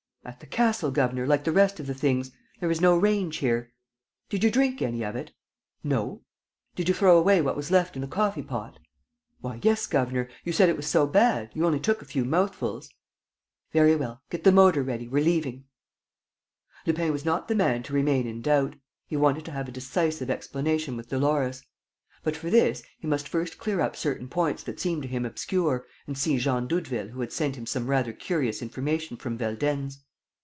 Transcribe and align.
"At 0.23 0.39
the 0.39 0.45
castle, 0.45 0.91
governor, 0.91 1.25
like 1.25 1.45
the 1.45 1.51
rest 1.51 1.79
of 1.79 1.87
the 1.87 1.95
things. 1.95 2.29
There 2.59 2.69
is 2.69 2.79
no 2.79 2.95
range 2.95 3.37
here." 3.37 3.73
"Did 4.29 4.43
you 4.43 4.51
drink 4.51 4.79
any 4.79 5.01
of 5.03 5.15
it?" 5.15 5.31
"No." 5.83 6.21
"Did 6.75 6.87
you 6.87 6.93
throw 6.93 7.17
away 7.17 7.41
what 7.41 7.55
was 7.55 7.71
left 7.71 7.95
in 7.95 8.03
the 8.03 8.07
coffee 8.07 8.43
pot?" 8.43 8.77
"Why, 9.39 9.59
yes, 9.63 9.87
governor. 9.87 10.29
You 10.43 10.53
said 10.53 10.69
it 10.69 10.77
was 10.77 10.85
so 10.85 11.07
bad. 11.07 11.49
You 11.55 11.65
only 11.65 11.79
took 11.79 12.03
a 12.03 12.05
few 12.05 12.23
mouthfuls." 12.23 12.93
"Very 13.73 13.95
well. 13.95 14.21
Get 14.29 14.43
the 14.43 14.51
motor 14.51 14.83
ready. 14.83 15.07
We're 15.07 15.23
leaving." 15.23 15.65
Lupin 16.85 17.11
was 17.11 17.25
not 17.25 17.47
the 17.47 17.55
man 17.55 17.81
to 17.81 17.93
remain 17.93 18.27
in 18.27 18.43
doubt. 18.43 18.75
He 19.07 19.17
wanted 19.17 19.43
to 19.45 19.51
have 19.51 19.67
a 19.67 19.71
decisive 19.71 20.29
explanation 20.29 20.95
with 20.97 21.09
Dolores. 21.09 21.63
But, 22.21 22.35
for 22.37 22.51
this, 22.51 22.83
he 22.99 23.07
must 23.07 23.27
first 23.27 23.57
clear 23.57 23.81
up 23.81 23.95
certain 23.95 24.27
points 24.27 24.61
that 24.63 24.79
seemed 24.79 25.01
to 25.01 25.09
him 25.09 25.25
obscure 25.25 25.87
and 26.05 26.15
see 26.15 26.37
Jean 26.37 26.67
Doudeville 26.67 27.09
who 27.09 27.21
had 27.21 27.33
sent 27.33 27.55
him 27.55 27.65
some 27.65 27.87
rather 27.87 28.13
curious 28.13 28.61
information 28.61 29.17
from 29.17 29.35
Veldenz. 29.35 29.97